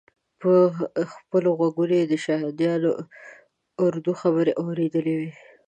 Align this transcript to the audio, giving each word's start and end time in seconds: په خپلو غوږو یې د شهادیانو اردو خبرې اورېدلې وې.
په 0.41 0.51
خپلو 1.13 1.49
غوږو 1.57 1.85
یې 1.91 2.01
د 2.11 2.13
شهادیانو 2.25 2.91
اردو 3.85 4.11
خبرې 4.21 4.53
اورېدلې 4.61 5.13
وې. 5.19 5.31